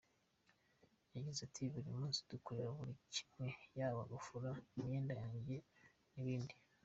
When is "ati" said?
1.47-1.63